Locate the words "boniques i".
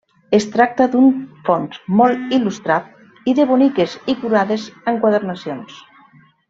3.53-4.19